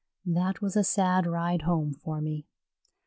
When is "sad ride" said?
0.83-1.61